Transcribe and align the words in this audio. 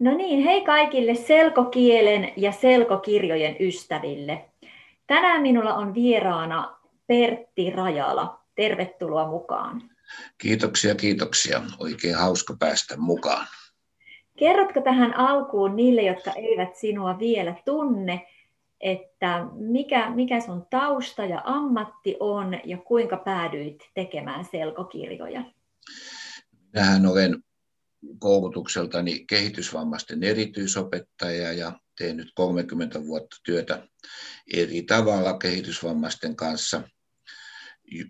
No 0.00 0.16
niin, 0.16 0.44
hei 0.44 0.64
kaikille 0.64 1.14
selkokielen 1.14 2.32
ja 2.36 2.52
selkokirjojen 2.52 3.56
ystäville. 3.60 4.44
Tänään 5.06 5.42
minulla 5.42 5.74
on 5.74 5.94
vieraana 5.94 6.78
Pertti 7.06 7.70
Rajala. 7.70 8.40
Tervetuloa 8.54 9.28
mukaan. 9.28 9.82
Kiitoksia, 10.38 10.94
kiitoksia. 10.94 11.62
Oikein 11.78 12.14
hauska 12.14 12.56
päästä 12.58 12.96
mukaan. 12.96 13.46
Kerrotko 14.38 14.80
tähän 14.80 15.16
alkuun 15.16 15.76
niille, 15.76 16.02
jotka 16.02 16.32
eivät 16.32 16.76
sinua 16.76 17.18
vielä 17.18 17.54
tunne, 17.64 18.26
että 18.80 19.46
mikä, 19.54 20.10
mikä 20.10 20.40
sun 20.40 20.66
tausta 20.70 21.24
ja 21.24 21.42
ammatti 21.44 22.16
on 22.20 22.58
ja 22.64 22.78
kuinka 22.78 23.16
päädyit 23.16 23.90
tekemään 23.94 24.44
selkokirjoja? 24.44 25.44
Minähän 26.72 27.06
olen 27.06 27.42
koulutukseltani 28.18 29.24
kehitysvammaisten 29.26 30.22
erityisopettaja 30.22 31.52
ja 31.52 31.80
teen 31.98 32.16
nyt 32.16 32.32
30 32.34 33.06
vuotta 33.06 33.36
työtä 33.44 33.88
eri 34.52 34.82
tavalla 34.82 35.38
kehitysvammaisten 35.38 36.36
kanssa. 36.36 36.82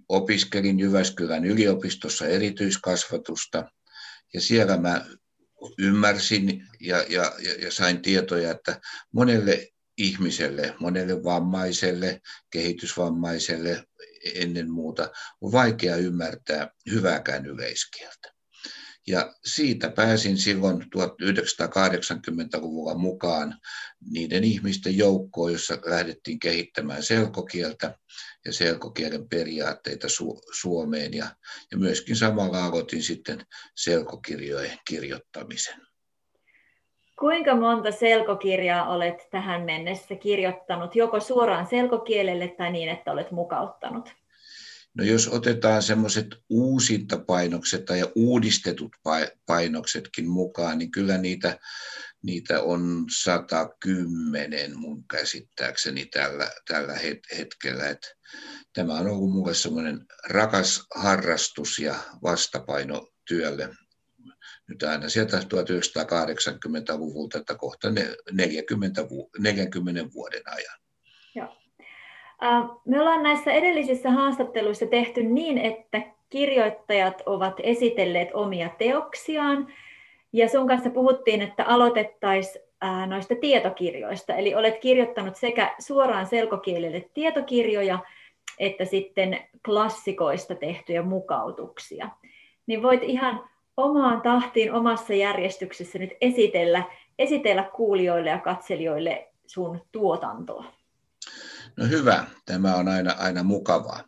Opiskelin 0.08 0.80
Jyväskylän 0.80 1.44
yliopistossa 1.44 2.26
erityiskasvatusta 2.26 3.70
ja 4.34 4.40
siellä 4.40 4.76
mä 4.76 5.06
ymmärsin 5.78 6.66
ja, 6.80 7.04
ja, 7.08 7.32
ja 7.62 7.72
sain 7.72 8.02
tietoja, 8.02 8.50
että 8.50 8.80
monelle 9.12 9.68
ihmiselle, 9.98 10.74
monelle 10.80 11.24
vammaiselle, 11.24 12.20
kehitysvammaiselle 12.50 13.84
ennen 14.34 14.70
muuta 14.70 15.10
on 15.40 15.52
vaikea 15.52 15.96
ymmärtää 15.96 16.70
hyvääkään 16.90 17.46
yleiskieltä. 17.46 18.39
Ja 19.10 19.34
siitä 19.44 19.90
pääsin 19.90 20.38
silloin 20.38 20.82
1980-luvulla 20.82 22.94
mukaan 22.94 23.54
niiden 24.10 24.44
ihmisten 24.44 24.98
joukkoon, 24.98 25.52
jossa 25.52 25.78
lähdettiin 25.84 26.38
kehittämään 26.38 27.02
selkokieltä 27.02 27.98
ja 28.44 28.52
selkokielen 28.52 29.28
periaatteita 29.28 30.06
Su- 30.06 30.42
Suomeen. 30.60 31.14
Ja, 31.14 31.26
ja 31.70 31.78
myöskin 31.78 32.16
samalla 32.16 32.64
aloitin 32.64 33.02
sitten 33.02 33.46
selkokirjojen 33.76 34.78
kirjoittamisen. 34.88 35.80
Kuinka 37.18 37.56
monta 37.56 37.92
selkokirjaa 37.92 38.88
olet 38.88 39.28
tähän 39.30 39.62
mennessä 39.62 40.16
kirjoittanut, 40.16 40.96
joko 40.96 41.20
suoraan 41.20 41.66
selkokielelle 41.66 42.48
tai 42.48 42.72
niin, 42.72 42.88
että 42.88 43.12
olet 43.12 43.30
mukauttanut? 43.30 44.19
No 44.94 45.04
jos 45.04 45.28
otetaan 45.28 45.82
semmoiset 45.82 46.26
uusintapainokset 46.48 47.84
tai 47.84 48.12
uudistetut 48.14 48.96
painoksetkin 49.46 50.28
mukaan, 50.28 50.78
niin 50.78 50.90
kyllä 50.90 51.18
niitä, 51.18 51.58
niitä 52.22 52.62
on 52.62 53.04
110 53.18 54.78
mun 54.78 55.04
käsittääkseni 55.06 56.06
tällä, 56.06 56.50
tällä 56.68 56.94
hetkellä. 57.38 57.88
Et 57.88 58.16
tämä 58.72 58.94
on 58.94 59.06
ollut 59.06 59.32
mulle 59.32 59.54
semmoinen 59.54 60.06
rakas 60.28 60.82
harrastus 60.94 61.78
ja 61.78 61.94
vastapaino 62.22 63.08
työlle 63.28 63.70
nyt 64.70 64.82
aina 64.82 65.08
sieltä 65.08 65.38
1980-luvulta, 65.38 67.38
että 67.38 67.54
kohta 67.54 67.88
40, 68.32 69.02
40 69.38 70.12
vuoden 70.14 70.42
ajan. 70.46 70.80
Me 72.84 73.00
ollaan 73.00 73.22
näissä 73.22 73.52
edellisissä 73.52 74.10
haastatteluissa 74.10 74.86
tehty 74.86 75.22
niin, 75.22 75.58
että 75.58 76.02
kirjoittajat 76.30 77.22
ovat 77.26 77.54
esitelleet 77.62 78.28
omia 78.34 78.68
teoksiaan. 78.78 79.72
Ja 80.32 80.48
sun 80.48 80.68
kanssa 80.68 80.90
puhuttiin, 80.90 81.42
että 81.42 81.64
aloitettaisiin 81.64 82.64
noista 83.06 83.34
tietokirjoista. 83.34 84.34
Eli 84.34 84.54
olet 84.54 84.78
kirjoittanut 84.78 85.36
sekä 85.36 85.74
suoraan 85.78 86.26
selkokielelle 86.26 87.08
tietokirjoja, 87.14 87.98
että 88.58 88.84
sitten 88.84 89.38
klassikoista 89.64 90.54
tehtyjä 90.54 91.02
mukautuksia. 91.02 92.08
Niin 92.66 92.82
voit 92.82 93.02
ihan 93.02 93.44
omaan 93.76 94.22
tahtiin 94.22 94.72
omassa 94.72 95.14
järjestyksessä 95.14 95.98
nyt 95.98 96.10
esitellä, 96.20 96.82
esitellä 97.18 97.62
kuulijoille 97.62 98.30
ja 98.30 98.38
katselijoille 98.38 99.28
sun 99.46 99.80
tuotantoa. 99.92 100.64
No 101.76 101.86
hyvä, 101.86 102.26
tämä 102.46 102.76
on 102.76 102.88
aina, 102.88 103.12
aina 103.12 103.42
mukavaa. 103.42 104.04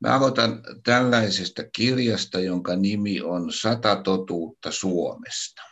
Mä 0.00 0.14
aloitan 0.16 0.62
tällaisesta 0.84 1.62
kirjasta, 1.72 2.40
jonka 2.40 2.76
nimi 2.76 3.20
on 3.20 3.52
Sata 3.52 3.96
totuutta 3.96 4.72
Suomesta. 4.72 5.62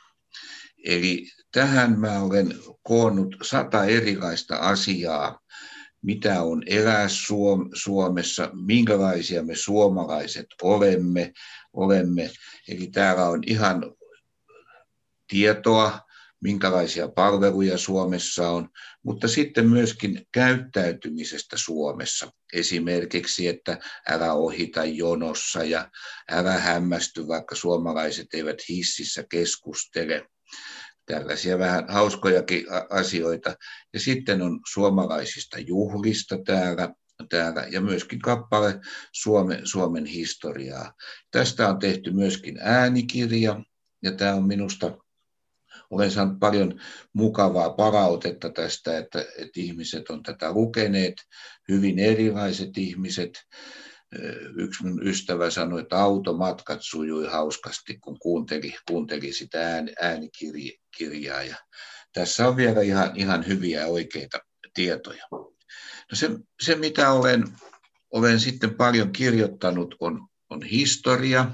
Eli 0.85 1.27
tähän 1.53 2.01
mä 2.01 2.21
olen 2.21 2.55
koonnut 2.83 3.37
sata 3.43 3.85
erilaista 3.85 4.57
asiaa, 4.57 5.41
mitä 6.03 6.43
on 6.43 6.63
elää 6.67 7.07
Suomessa, 7.75 8.51
minkälaisia 8.53 9.43
me 9.43 9.55
suomalaiset 9.55 10.47
olemme. 10.63 11.33
olemme. 11.73 12.31
Eli 12.69 12.87
täällä 12.87 13.29
on 13.29 13.43
ihan 13.47 13.93
tietoa 15.29 16.06
minkälaisia 16.43 17.09
palveluja 17.09 17.79
Suomessa 17.79 18.51
on, 18.51 18.69
mutta 19.03 19.29
sitten 19.29 19.69
myöskin 19.69 20.27
käyttäytymisestä 20.33 21.57
Suomessa. 21.57 22.33
Esimerkiksi, 22.53 23.49
että 23.49 23.79
älä 24.09 24.33
ohita 24.33 24.85
jonossa 24.85 25.65
ja 25.65 25.91
älä 26.31 26.53
hämmästy, 26.53 27.29
vaikka 27.29 27.55
suomalaiset 27.55 28.27
eivät 28.35 28.57
hississä 28.69 29.25
keskustele. 29.31 30.29
Tällaisia 31.07 31.59
vähän 31.59 31.85
hauskojakin 31.89 32.67
asioita. 32.91 33.57
Ja 33.93 34.01
sitten 34.01 34.43
on 34.43 34.61
suomalaisista 34.73 35.59
juhlista 35.59 36.39
täällä, 36.47 36.95
täällä 37.29 37.67
ja 37.71 37.81
myöskin 37.81 38.19
kappale 38.19 38.81
Suomen, 39.13 39.67
Suomen 39.67 40.07
historiaa. 40.07 40.95
Tästä 41.31 41.69
on 41.69 41.79
tehty 41.79 42.11
myöskin 42.11 42.59
äänikirja 42.61 43.61
ja 44.03 44.13
tämä 44.13 44.35
on 44.35 44.47
minusta 44.47 44.99
olen 45.91 46.11
saanut 46.11 46.39
paljon 46.41 46.81
mukavaa 47.13 47.71
palautetta 47.71 48.51
tästä, 48.51 48.99
että, 48.99 49.21
että 49.21 49.61
ihmiset 49.61 50.11
on 50.11 50.23
tätä 50.23 50.53
lukeneet, 50.53 51.15
hyvin 51.69 51.99
erilaiset 51.99 52.79
ihmiset. 52.79 53.31
Yksi 54.57 54.87
mun 54.87 55.07
ystävä 55.07 55.51
sanoi, 55.51 55.81
että 55.81 55.99
automatkat 55.99 56.79
sujui 56.83 57.27
hauskasti, 57.27 57.99
kun 57.99 58.19
kuunteli, 58.19 58.75
kuunteli 58.89 59.33
sitä 59.33 59.75
ään, 59.75 59.91
äänikirjaa. 60.01 61.43
Ja 61.43 61.57
tässä 62.13 62.49
on 62.49 62.57
vielä 62.57 62.81
ihan, 62.81 63.17
ihan 63.17 63.47
hyviä 63.47 63.87
oikeita 63.87 64.39
tietoja. 64.75 65.25
No 65.33 66.15
se, 66.15 66.31
se, 66.63 66.75
mitä 66.75 67.13
olen, 67.13 67.45
olen 68.13 68.41
sitten 68.41 68.75
paljon 68.75 69.13
kirjoittanut, 69.13 69.95
on, 70.01 70.29
on 70.51 70.63
historia, 70.63 71.51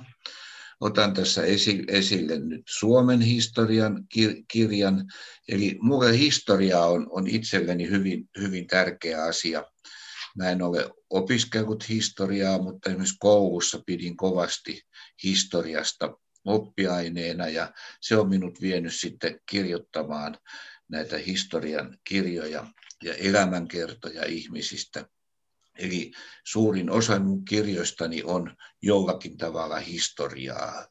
otan 0.82 1.14
tässä 1.14 1.42
esille 1.88 2.38
nyt 2.38 2.62
Suomen 2.68 3.20
historian 3.20 4.06
kirjan. 4.48 5.06
Eli 5.48 5.78
mulle 5.80 6.18
historia 6.18 6.80
on, 6.80 7.06
on 7.10 7.28
itselleni 7.28 7.90
hyvin, 7.90 8.28
hyvin 8.40 8.66
tärkeä 8.66 9.24
asia. 9.24 9.64
Mä 10.36 10.50
en 10.50 10.62
ole 10.62 10.90
opiskellut 11.10 11.88
historiaa, 11.88 12.62
mutta 12.62 12.90
esimerkiksi 12.90 13.16
koulussa 13.18 13.82
pidin 13.86 14.16
kovasti 14.16 14.82
historiasta 15.22 16.16
oppiaineena 16.44 17.48
ja 17.48 17.72
se 18.00 18.16
on 18.16 18.28
minut 18.28 18.60
vienyt 18.60 18.94
sitten 18.94 19.40
kirjoittamaan 19.50 20.38
näitä 20.88 21.18
historian 21.18 21.98
kirjoja 22.04 22.66
ja 23.04 23.14
elämänkertoja 23.14 24.24
ihmisistä 24.24 25.06
Eli 25.78 26.12
suurin 26.44 26.90
osa 26.90 27.18
mun 27.18 27.44
kirjoistani 27.44 28.22
on 28.22 28.56
jollakin 28.82 29.36
tavalla 29.36 29.76
historiaa. 29.76 30.86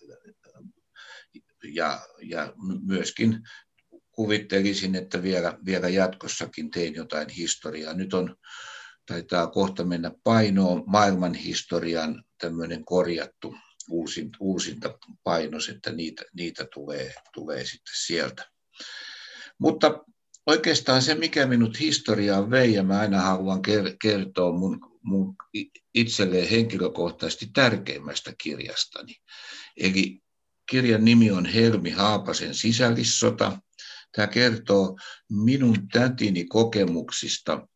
Ja, 1.63 2.07
ja 2.22 2.53
myöskin 2.81 3.39
kuvittelisin, 4.11 4.95
että 4.95 5.23
vielä, 5.23 5.57
vielä 5.66 5.89
jatkossakin 5.89 6.72
teen 6.72 6.95
jotain 6.95 7.29
historiaa. 7.29 7.93
Nyt 7.93 8.13
on, 8.13 8.35
taitaa 9.05 9.47
kohta 9.47 9.83
mennä 9.83 10.11
painoon 10.23 10.84
maailman 10.85 11.34
historian 11.34 12.23
tämmöinen 12.37 12.85
korjattu 12.85 13.55
uusinta, 13.89 14.37
uusinta 14.41 14.97
painos, 15.23 15.69
että 15.69 15.91
niitä, 15.91 16.23
niitä 16.34 16.67
tulee, 16.73 17.13
tulee 17.34 17.66
sitten 17.66 17.93
sieltä. 17.95 18.49
Mutta 19.57 20.03
oikeastaan 20.46 21.02
se, 21.02 21.16
mikä 21.16 21.46
minut 21.46 21.79
historiaan 21.79 22.52
vei, 22.52 22.73
ja 22.73 22.84
mä 22.84 22.99
aina 22.99 23.22
haluan 23.22 23.61
kertoa 24.02 24.58
mun, 24.58 24.79
mun 25.03 25.35
itselleen 25.93 26.49
henkilökohtaisesti 26.49 27.49
tärkeimmästä 27.53 28.34
kirjastani. 28.43 29.16
Eli 29.78 30.22
kirjan 30.70 31.05
nimi 31.05 31.32
on 31.32 31.46
Helmi 31.46 31.90
Haapasen 31.90 32.55
sisällissota. 32.55 33.59
Tämä 34.16 34.28
kertoo 34.28 34.97
minun 35.29 35.88
tätini 35.88 36.46
kokemuksista 36.46 37.67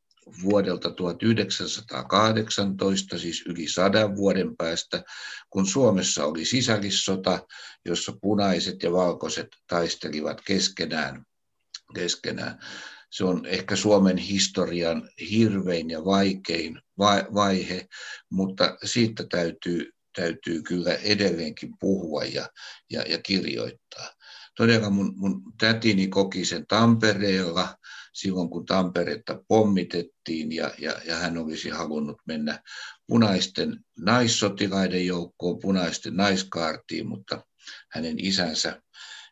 vuodelta 0.44 0.92
1918, 0.92 3.18
siis 3.18 3.44
yli 3.46 3.68
sadan 3.68 4.16
vuoden 4.16 4.58
päästä, 4.58 5.04
kun 5.50 5.68
Suomessa 5.68 6.26
oli 6.26 6.46
sisällissota, 6.46 7.48
jossa 7.86 8.14
punaiset 8.22 8.84
ja 8.84 8.92
valkoiset 8.92 9.48
taistelivat 9.68 10.42
keskenään. 10.42 11.26
Keskenään. 11.94 12.60
Se 13.12 13.24
on 13.24 13.46
ehkä 13.46 13.76
Suomen 13.76 14.18
historian 14.18 15.10
hirvein 15.30 15.90
ja 15.90 16.06
vaikein 16.06 16.82
vaihe, 17.34 17.88
mutta 18.30 18.78
siitä 18.84 19.26
täytyy, 19.30 19.92
täytyy 20.16 20.62
kyllä 20.62 20.94
edelleenkin 20.94 21.74
puhua 21.80 22.24
ja, 22.24 22.50
ja, 22.90 23.02
ja 23.02 23.18
kirjoittaa. 23.22 24.10
Todella 24.58 24.90
mun, 24.90 25.14
mun 25.16 25.42
tätini 25.60 26.08
koki 26.08 26.46
sen 26.46 26.68
Tampereella 26.68 27.78
silloin, 28.14 28.50
kun 28.50 28.66
Tamperetta 28.66 29.44
pommitettiin 29.48 30.52
ja, 30.52 30.72
ja, 30.78 30.94
ja 31.06 31.16
hän 31.16 31.38
olisi 31.38 31.70
halunnut 31.70 32.18
mennä 32.28 32.64
punaisten 33.08 33.80
naissotilaiden 34.00 35.06
joukkoon, 35.06 35.60
punaisten 35.60 36.16
naiskaartiin, 36.16 37.08
mutta 37.08 37.46
hänen 37.92 38.16
isänsä, 38.20 38.82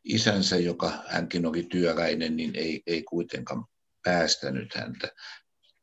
isänsä 0.04 0.58
joka 0.58 1.04
hänkin 1.08 1.46
oli 1.46 1.64
työläinen, 1.64 2.36
niin 2.36 2.56
ei, 2.56 2.84
ei 2.88 3.04
kuitenkaan 3.04 3.66
päästänyt 4.04 4.76
häntä. 4.76 5.12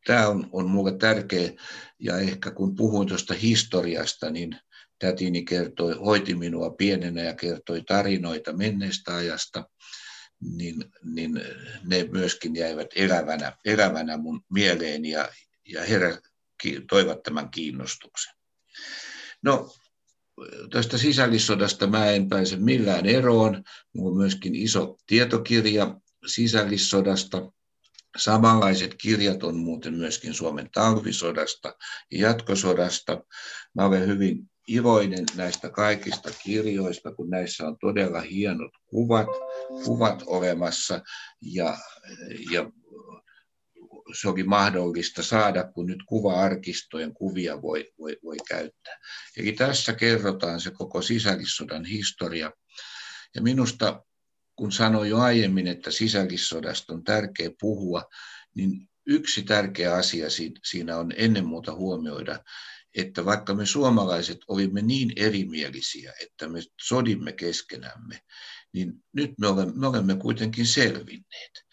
Tämä 0.06 0.28
on, 0.28 0.48
on 0.52 0.70
minulle 0.70 0.98
tärkeä, 0.98 1.52
ja 1.98 2.18
ehkä 2.18 2.50
kun 2.50 2.76
puhuin 2.76 3.08
tuosta 3.08 3.34
historiasta, 3.34 4.30
niin 4.30 4.56
tätini 4.98 5.44
kertoi, 5.44 5.94
hoiti 5.94 6.34
minua 6.34 6.70
pienenä 6.70 7.22
ja 7.22 7.34
kertoi 7.34 7.82
tarinoita 7.82 8.52
menneestä 8.52 9.14
ajasta, 9.14 9.64
niin, 10.40 10.84
niin 11.04 11.40
ne 11.84 12.04
myöskin 12.04 12.56
jäivät 12.56 12.88
elävänä, 12.96 13.52
elävänä 13.64 14.16
mun 14.16 14.44
mieleeni 14.52 15.10
ja, 15.10 15.28
ja 15.68 15.84
herä, 15.84 16.18
toivat 16.90 17.22
tämän 17.22 17.50
kiinnostuksen. 17.50 18.34
No, 19.42 19.74
tästä 20.70 20.98
sisällissodasta 20.98 21.86
mä 21.86 22.10
en 22.10 22.28
pääse 22.28 22.56
millään 22.56 23.06
eroon. 23.06 23.62
Minulla 23.94 24.10
on 24.10 24.16
myöskin 24.16 24.54
iso 24.54 24.96
tietokirja 25.06 26.00
sisällissodasta. 26.26 27.52
Samanlaiset 28.18 28.94
kirjat 28.94 29.42
on 29.42 29.56
muuten 29.56 29.94
myöskin 29.94 30.34
Suomen 30.34 30.70
talvisodasta 30.74 31.74
ja 32.10 32.28
jatkosodasta. 32.28 33.22
Mä 33.74 33.84
olen 33.84 34.06
hyvin 34.06 34.50
iloinen 34.68 35.24
näistä 35.36 35.70
kaikista 35.70 36.30
kirjoista, 36.44 37.14
kun 37.14 37.30
näissä 37.30 37.66
on 37.66 37.76
todella 37.80 38.20
hienot 38.20 38.72
kuvat, 38.86 39.26
kuvat 39.84 40.22
olemassa 40.26 41.00
ja, 41.40 41.78
ja 42.50 42.70
se 44.14 44.28
oli 44.28 44.42
mahdollista 44.42 45.22
saada, 45.22 45.64
kun 45.64 45.86
nyt 45.86 46.02
kuva-arkistojen 46.06 47.14
kuvia 47.14 47.62
voi, 47.62 47.92
voi, 47.98 48.16
voi 48.24 48.36
käyttää. 48.48 48.98
Eli 49.36 49.52
tässä 49.52 49.92
kerrotaan 49.92 50.60
se 50.60 50.70
koko 50.70 51.02
sisällissodan 51.02 51.84
historia. 51.84 52.50
Ja 53.34 53.42
minusta, 53.42 54.04
kun 54.56 54.72
sanoin 54.72 55.10
jo 55.10 55.18
aiemmin, 55.18 55.66
että 55.66 55.90
sisällissodasta 55.90 56.92
on 56.92 57.04
tärkeä 57.04 57.50
puhua, 57.60 58.04
niin 58.54 58.88
yksi 59.06 59.42
tärkeä 59.42 59.94
asia 59.94 60.26
siinä 60.64 60.96
on 60.96 61.12
ennen 61.16 61.46
muuta 61.46 61.74
huomioida, 61.74 62.44
että 62.96 63.24
vaikka 63.24 63.54
me 63.54 63.66
suomalaiset 63.66 64.38
olimme 64.48 64.82
niin 64.82 65.12
erimielisiä, 65.16 66.12
että 66.22 66.48
me 66.48 66.60
sodimme 66.82 67.32
keskenämme, 67.32 68.20
niin 68.72 69.04
nyt 69.12 69.38
me 69.38 69.46
olemme, 69.46 69.72
me 69.76 69.86
olemme 69.86 70.16
kuitenkin 70.16 70.66
selvinneet. 70.66 71.64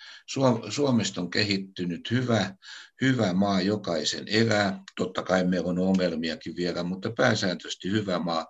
Suomesta 0.70 1.22
on 1.22 1.30
kehittynyt 1.30 2.12
hyvä, 2.12 2.56
hyvä 3.02 3.34
maa 3.34 3.62
jokaisen 3.62 4.28
elää. 4.28 4.84
Totta 4.96 5.24
kai 5.24 5.44
meillä 5.44 5.70
on 5.70 5.80
ongelmiakin 5.80 6.56
vielä, 6.56 6.84
mutta 6.84 7.12
pääsääntöisesti 7.12 7.92
hyvä 7.92 8.20
maa, 8.20 8.46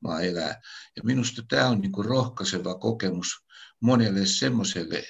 maa 0.00 0.20
elää. 0.20 0.60
Ja 0.96 1.02
minusta 1.04 1.42
tämä 1.48 1.68
on 1.68 1.80
niin 1.80 2.04
rohkaiseva 2.04 2.74
kokemus 2.74 3.44
monelle 3.80 4.26
semmoiselle 4.26 5.04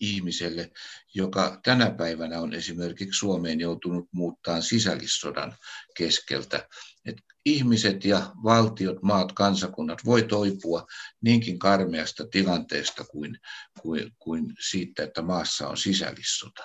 ihmiselle, 0.00 0.70
joka 1.14 1.60
tänä 1.62 1.90
päivänä 1.90 2.40
on 2.40 2.54
esimerkiksi 2.54 3.18
Suomeen 3.18 3.60
joutunut 3.60 4.08
muuttaa 4.12 4.60
sisällissodan 4.60 5.56
keskeltä. 5.96 6.68
Et 7.06 7.16
ihmiset 7.44 8.04
ja 8.04 8.32
valtiot, 8.44 9.02
maat, 9.02 9.32
kansakunnat 9.32 9.98
voi 10.04 10.22
toipua 10.22 10.86
niinkin 11.20 11.58
karmeasta 11.58 12.26
tilanteesta 12.26 13.04
kuin, 13.04 13.38
kuin, 13.80 14.12
kuin 14.18 14.54
siitä, 14.68 15.02
että 15.02 15.22
maassa 15.22 15.68
on 15.68 15.76
sisällissota. 15.76 16.62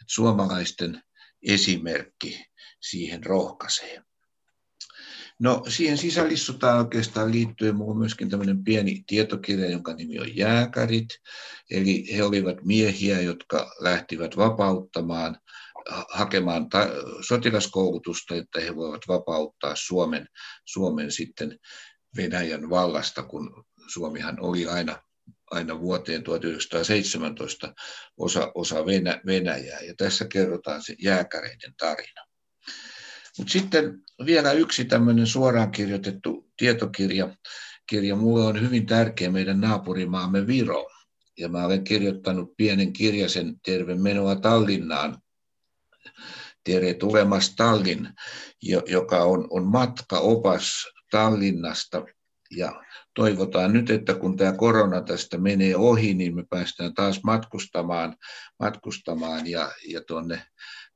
Et 0.00 0.06
suomalaisten 0.08 1.02
esimerkki 1.42 2.44
siihen 2.80 3.24
rohkaisee. 3.24 4.02
No 5.40 5.62
siihen 5.68 5.98
sisällissotaan 5.98 6.78
oikeastaan 6.78 7.32
liittyen 7.32 7.74
minulla 7.74 7.90
on 7.90 7.98
myöskin 7.98 8.30
tämmöinen 8.30 8.64
pieni 8.64 9.04
tietokirja, 9.06 9.70
jonka 9.70 9.94
nimi 9.94 10.18
on 10.18 10.36
Jääkärit. 10.36 11.08
Eli 11.70 12.16
he 12.16 12.24
olivat 12.24 12.56
miehiä, 12.64 13.20
jotka 13.20 13.72
lähtivät 13.80 14.36
vapauttamaan, 14.36 15.38
hakemaan 16.08 16.68
ta- 16.68 16.88
sotilaskoulutusta, 17.28 18.34
että 18.34 18.60
he 18.60 18.76
voivat 18.76 19.02
vapauttaa 19.08 19.74
Suomen, 19.76 20.26
Suomen 20.64 21.12
sitten 21.12 21.58
Venäjän 22.16 22.70
vallasta, 22.70 23.22
kun 23.22 23.64
Suomihan 23.92 24.36
oli 24.40 24.66
aina 24.66 25.02
aina 25.50 25.80
vuoteen 25.80 26.22
1917 26.22 27.74
osa, 28.16 28.52
osa 28.54 28.86
Venä, 28.86 29.20
Venäjää. 29.26 29.80
Ja 29.80 29.94
tässä 29.96 30.26
kerrotaan 30.32 30.82
se 30.82 30.94
jääkäreiden 30.98 31.74
tarina. 31.78 32.26
Mutta 33.38 33.52
sitten 33.52 34.02
vielä 34.26 34.52
yksi 34.52 34.84
tämmöinen 34.84 35.26
suoraan 35.26 35.70
kirjoitettu 35.70 36.50
tietokirja. 36.56 37.36
Kirja 37.86 38.16
mulle 38.16 38.44
on 38.44 38.60
hyvin 38.60 38.86
tärkeä 38.86 39.30
meidän 39.30 39.60
naapurimaamme 39.60 40.46
Viro. 40.46 40.90
Ja 41.38 41.48
mä 41.48 41.66
olen 41.66 41.84
kirjoittanut 41.84 42.56
pienen 42.56 42.92
kirjasen 42.92 43.60
Terve 43.64 43.94
menoa 43.94 44.36
Tallinnaan. 44.36 45.18
Tere 46.64 46.94
tulemas 46.94 47.54
Tallin, 47.56 48.08
joka 48.86 49.24
on, 49.24 49.46
on 49.50 49.66
matkaopas 49.66 50.86
Tallinnasta. 51.10 52.04
Ja 52.56 52.82
toivotaan 53.14 53.72
nyt, 53.72 53.90
että 53.90 54.14
kun 54.14 54.36
tämä 54.36 54.52
korona 54.52 55.00
tästä 55.00 55.38
menee 55.38 55.76
ohi, 55.76 56.14
niin 56.14 56.36
me 56.36 56.44
päästään 56.50 56.94
taas 56.94 57.20
matkustamaan, 57.22 58.16
matkustamaan 58.58 59.46
ja, 59.46 59.72
ja 59.88 60.00
tuonne 60.06 60.42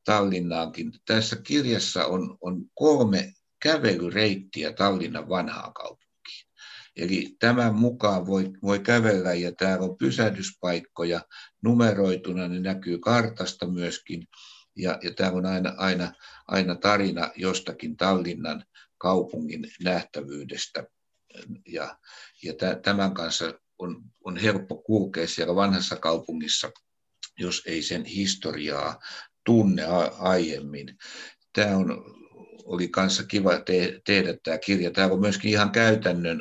Tallinnaankin. 0.05 0.93
Tässä 1.07 1.37
kirjassa 1.37 2.07
on, 2.07 2.39
on 2.41 2.65
kolme 2.75 3.33
kävelyreittiä 3.63 4.73
Tallinnan 4.73 5.29
vanhaan 5.29 5.73
kaupunkiin. 5.75 6.49
Eli 6.97 7.37
tämän 7.39 7.75
mukaan 7.75 8.27
voi, 8.27 8.51
voi 8.63 8.79
kävellä 8.79 9.35
ja 9.35 9.53
täällä 9.53 9.85
on 9.85 9.97
pysähdyspaikkoja 9.97 11.21
numeroituna, 11.63 12.49
ne 12.49 12.61
näkyy 12.61 12.99
kartasta 12.99 13.67
myöskin. 13.67 14.27
Ja, 14.77 14.99
ja 15.03 15.15
täällä 15.15 15.39
on 15.39 15.47
aina, 15.47 15.75
aina, 15.77 16.13
aina 16.49 16.75
tarina 16.75 17.31
jostakin 17.37 17.97
Tallinnan 17.97 18.65
kaupungin 18.99 19.67
nähtävyydestä. 19.83 20.85
Ja, 21.67 21.99
ja 22.43 22.53
tämän 22.83 23.15
kanssa 23.15 23.55
on, 23.79 24.03
on 24.25 24.37
helppo 24.37 24.77
kulkea 24.77 25.29
siellä 25.29 25.55
vanhassa 25.55 25.97
kaupungissa, 25.97 26.71
jos 27.39 27.63
ei 27.67 27.83
sen 27.83 28.05
historiaa 28.05 28.99
tunne 29.47 29.85
aiemmin. 30.19 30.99
Tämä 31.53 31.77
on, 31.77 32.05
oli 32.65 32.89
kanssa 32.89 33.25
kiva 33.25 33.59
te, 33.59 34.01
tehdä 34.07 34.37
tämä 34.43 34.59
kirja. 34.59 34.91
Tämä 34.91 35.13
on 35.13 35.21
myöskin 35.21 35.51
ihan 35.51 35.71
käytännön 35.71 36.41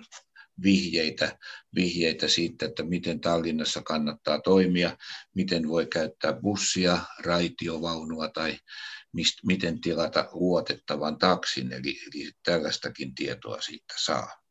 vihjeitä, 0.63 1.37
vihjeitä 1.75 2.27
siitä, 2.27 2.65
että 2.65 2.83
miten 2.83 3.19
Tallinnassa 3.19 3.81
kannattaa 3.81 4.41
toimia, 4.41 4.97
miten 5.35 5.67
voi 5.67 5.85
käyttää 5.85 6.33
bussia, 6.33 6.97
raitiovaunua 7.19 8.29
tai 8.29 8.57
mist, 9.13 9.33
miten 9.45 9.81
tilata 9.81 10.29
luotettavan 10.31 11.17
taksin, 11.17 11.73
eli, 11.73 11.99
eli 12.07 12.31
tällaistakin 12.45 13.15
tietoa 13.15 13.61
siitä 13.61 13.93
saa. 14.05 14.43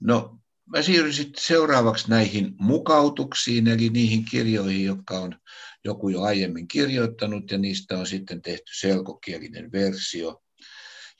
No, 0.00 0.38
mä 0.66 0.82
siirryn 0.82 1.14
sitten 1.14 1.44
seuraavaksi 1.44 2.10
näihin 2.10 2.54
mukautuksiin, 2.58 3.68
eli 3.68 3.88
niihin 3.88 4.24
kirjoihin, 4.24 4.84
jotka 4.84 5.18
on 5.18 5.36
joku 5.84 6.08
jo 6.08 6.22
aiemmin 6.22 6.68
kirjoittanut 6.68 7.50
ja 7.50 7.58
niistä 7.58 7.98
on 7.98 8.06
sitten 8.06 8.42
tehty 8.42 8.72
selkokielinen 8.78 9.72
versio. 9.72 10.42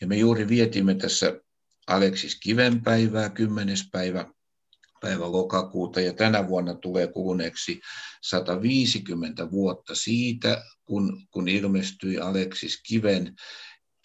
Ja 0.01 0.07
me 0.07 0.17
juuri 0.17 0.49
vietimme 0.49 0.95
tässä 0.95 1.41
Aleksis 1.89 2.39
Kivenpäivää, 2.41 3.29
10. 3.29 3.77
päivä, 3.93 4.27
päivä 5.01 5.33
lokakuuta 5.33 6.01
ja 6.01 6.13
tänä 6.13 6.49
vuonna 6.49 6.75
tulee 6.75 7.07
kuluneeksi 7.07 7.81
150 8.23 9.51
vuotta 9.51 9.95
siitä, 9.95 10.65
kun, 10.85 11.23
kun 11.31 11.49
ilmestyi 11.49 12.19
Aleksis 12.19 12.83
Kiven 12.83 13.35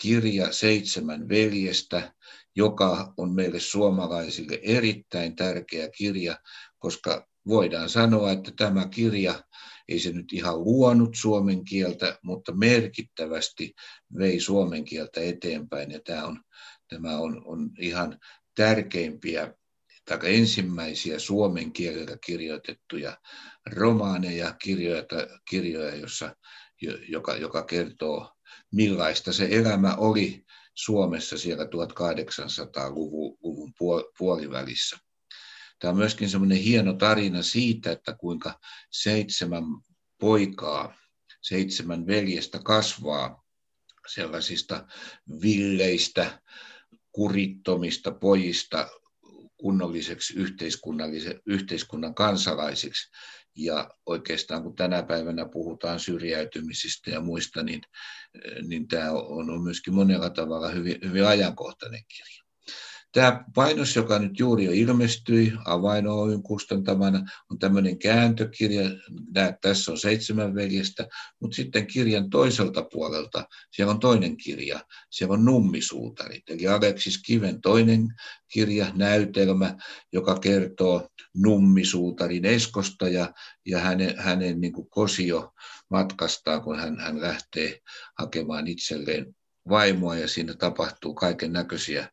kirja 0.02 0.52
Seitsemän 0.52 1.30
veljestä, 1.30 2.14
joka 2.56 3.14
on 3.18 3.36
meille 3.36 3.60
suomalaisille 3.60 4.60
erittäin 4.64 5.36
tärkeä 5.36 5.90
kirja, 5.90 6.40
koska 6.80 7.28
voidaan 7.48 7.90
sanoa, 7.90 8.32
että 8.32 8.52
tämä 8.58 8.88
kirja 8.88 9.44
ei 9.88 10.00
se 10.00 10.12
nyt 10.12 10.34
ihan 10.34 10.64
luonut 10.64 11.16
suomen 11.16 11.66
kieltä, 11.66 12.20
mutta 12.22 12.52
merkittävästi 12.56 13.74
vei 14.18 14.40
suomen 14.40 14.86
kieltä 14.86 15.22
eteenpäin. 15.22 15.92
Ja 15.92 16.00
tämä 16.06 16.26
on, 16.26 16.40
tämä 16.94 17.18
on, 17.18 17.42
on 17.46 17.70
ihan 17.80 18.20
tärkeimpiä 18.56 19.54
tai 20.06 20.20
ensimmäisiä 20.24 21.20
suomen 21.20 21.72
kielellä 21.72 22.18
kirjoitettuja 22.26 23.18
romaaneja, 23.66 24.56
kirjoja, 24.64 25.04
kirjoja 25.50 25.96
jossa, 25.96 26.36
joka, 27.08 27.36
joka 27.36 27.64
kertoo 27.64 28.34
millaista 28.72 29.34
se 29.34 29.48
elämä 29.52 29.96
oli 29.96 30.46
Suomessa 30.74 31.38
siellä 31.38 31.64
1800-luvun 31.64 33.74
puolivälissä. 34.18 34.98
Tämä 35.80 35.92
on 35.92 35.98
myöskin 35.98 36.30
semmoinen 36.30 36.58
hieno 36.58 36.94
tarina 36.94 37.42
siitä, 37.42 37.92
että 37.92 38.16
kuinka 38.20 38.60
seitsemän 38.92 39.64
poikaa, 40.20 40.96
seitsemän 41.42 42.08
veljestä 42.08 42.60
kasvaa 42.64 43.44
sellaisista 44.14 44.88
villeistä, 45.42 46.42
kurittomista 47.14 48.12
pojista 48.12 48.90
kunnolliseksi 49.58 50.34
yhteiskunnan 51.46 52.16
kansalaisiksi. 52.16 53.10
Ja 53.56 53.90
oikeastaan 54.06 54.64
kun 54.64 54.76
tänä 54.76 55.04
päivänä 55.04 55.46
puhutaan 55.46 56.00
syrjäytymisistä 56.00 57.12
ja 57.12 57.22
muista, 57.22 57.64
niin, 57.64 57.82
niin 58.68 58.88
tämä 58.88 59.12
on, 59.12 59.64
myöskin 59.64 59.94
monella 59.94 60.30
tavalla 60.30 60.70
hyvin, 60.70 60.98
hyvin 61.04 61.26
ajankohtainen 61.26 62.04
kirja. 62.08 62.43
Tämä 63.14 63.44
painos, 63.56 63.96
joka 63.96 64.20
nyt 64.20 64.40
juuri 64.40 64.66
jo 64.66 64.72
ilmestyi 64.72 65.54
Avain 65.66 66.08
Oyn 66.08 66.44
kustantamana, 66.44 67.26
on 67.50 67.60
tämmöinen 67.60 68.00
kääntökirja. 68.00 68.90
Näet, 69.34 69.56
tässä 69.62 69.92
on 69.92 69.98
seitsemän 69.98 70.56
veljestä, 70.56 71.08
mutta 71.40 71.56
sitten 71.56 71.88
kirjan 71.88 72.30
toiselta 72.30 72.86
puolelta 72.92 73.48
siellä 73.72 73.94
on 73.94 74.00
toinen 74.00 74.38
kirja. 74.38 74.80
Siellä 75.10 75.34
on 75.34 75.46
Nummisuutarit, 75.46 76.50
eli 76.50 76.68
Aleksis 76.68 77.22
Kiven 77.26 77.62
toinen 77.62 78.08
kirja, 78.48 78.88
näytelmä, 78.96 79.78
joka 80.14 80.40
kertoo 80.40 81.08
Nummisuutarin 81.36 82.46
Eskosta 82.46 83.08
ja, 83.08 83.34
ja 83.66 83.80
hänen, 83.80 84.18
hänen 84.18 84.62
niin 84.62 84.74
kuin 84.74 84.90
kosio 84.90 85.54
matkastaan, 85.90 86.62
kun 86.62 86.80
hän, 86.80 87.00
hän 87.00 87.22
lähtee 87.22 87.80
hakemaan 88.20 88.68
itselleen 88.68 89.36
vaimoa 89.70 90.16
ja 90.16 90.28
siinä 90.28 90.54
tapahtuu 90.54 91.14
kaiken 91.14 91.54
näköisiä 91.54 92.10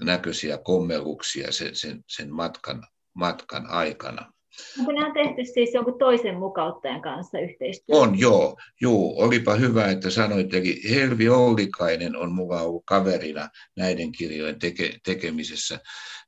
näköisiä 0.00 0.58
kommelluksia 0.58 1.52
sen, 1.52 1.76
sen, 1.76 2.04
sen 2.08 2.34
matkan, 2.34 2.82
matkan 3.14 3.66
aikana. 3.66 4.32
Onko 4.78 4.92
nämä 4.92 5.14
tehty 5.14 5.44
siis 5.44 5.74
jonkun 5.74 5.98
toisen 5.98 6.38
mukauttajan 6.38 7.02
kanssa 7.02 7.38
yhteistyössä? 7.38 8.02
On, 8.02 8.18
joo. 8.18 8.56
joo. 8.80 9.14
Olipa 9.16 9.54
hyvä, 9.54 9.86
että 9.90 10.10
sanoit. 10.10 10.54
Eli 10.54 10.80
Helvi 10.90 11.28
Oulikainen 11.28 12.16
on 12.16 12.32
mukaan 12.32 12.66
ollut 12.66 12.82
kaverina 12.86 13.48
näiden 13.76 14.12
kirjojen 14.12 14.58
teke, 14.58 14.98
tekemisessä. 15.04 15.80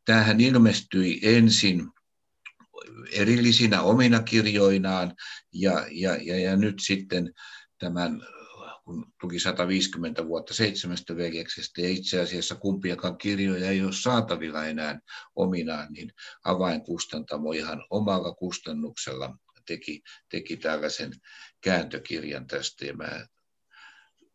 Tämähän 0.04 0.40
ilmestyi 0.40 1.20
ensin 1.22 1.86
erillisinä 3.12 3.82
omina 3.82 4.22
kirjoinaan 4.22 5.14
ja, 5.52 5.86
ja, 5.90 6.16
ja, 6.22 6.40
ja 6.40 6.56
nyt 6.56 6.74
sitten 6.80 7.32
tämän 7.78 8.22
kun 8.86 9.12
tuli 9.20 9.38
150 9.38 10.26
vuotta 10.26 10.54
seitsemästä 10.54 11.16
veljeksestä 11.16 11.80
ja 11.80 11.88
itse 11.88 12.20
asiassa 12.20 12.54
kumpiakaan 12.54 13.18
kirjoja 13.18 13.70
ei 13.70 13.82
ole 13.82 13.92
saatavilla 13.92 14.66
enää 14.66 15.00
ominaan, 15.36 15.92
niin 15.92 16.12
avainkustantamo 16.44 17.52
ihan 17.52 17.86
omalla 17.90 18.34
kustannuksella 18.34 19.36
teki, 19.66 20.02
teki 20.28 20.56
tällaisen 20.56 21.12
kääntökirjan 21.60 22.46
tästä 22.46 22.86
ja 22.86 22.94
mä 22.94 23.26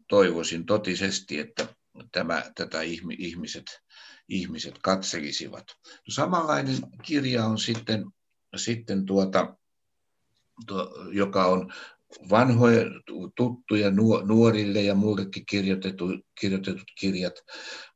toivoisin 0.10 0.65
totisesti, 0.65 1.39
että 1.39 1.67
tämä, 2.12 2.43
tätä 2.55 2.81
ihmiset, 3.17 3.65
ihmiset 4.29 4.75
katselisivat. 4.84 5.65
No, 5.88 6.13
samanlainen 6.13 6.77
kirja 7.03 7.46
on 7.46 7.60
sitten, 7.60 8.05
sitten 8.55 9.05
tuota, 9.05 9.55
tuo, 10.67 10.93
joka 11.12 11.46
on 11.46 11.74
vanhoja 12.30 12.86
tuttuja 13.36 13.91
nuorille 14.25 14.82
ja 14.82 14.96
muillekin 14.96 15.46
kirjoitetut, 15.46 16.20
kirjoitetut 16.39 16.91
kirjat 17.00 17.34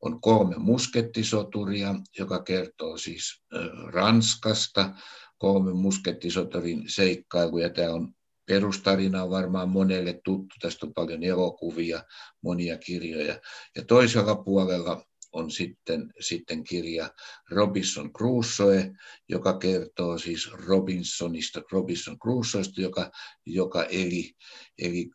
on 0.01 0.21
kolme 0.21 0.55
muskettisoturia, 0.57 1.95
joka 2.19 2.43
kertoo 2.43 2.97
siis 2.97 3.43
Ranskasta, 3.87 4.93
kolme 5.37 5.73
muskettisoturin 5.73 6.83
seikkailuja. 6.87 7.69
Tämä 7.69 7.91
on 7.91 8.13
perustarina 8.45 9.23
on 9.23 9.29
varmaan 9.29 9.69
monelle 9.69 10.21
tuttu, 10.23 10.55
tästä 10.61 10.85
on 10.85 10.93
paljon 10.93 11.23
elokuvia, 11.23 12.03
monia 12.41 12.77
kirjoja. 12.77 13.39
Ja 13.75 13.85
toisella 13.87 14.35
puolella 14.35 15.05
on 15.35 15.51
sitten, 15.51 16.13
sitten 16.19 16.63
kirja 16.63 17.09
Robinson 17.51 18.13
Crusoe, 18.13 18.91
joka 19.29 19.57
kertoo 19.57 20.17
siis 20.17 20.51
Robinsonista, 20.51 21.61
Robinson 21.71 22.19
Crusoesta, 22.19 22.81
joka, 22.81 23.11
joka 23.45 23.83
eli, 23.83 24.33
eli 24.77 25.09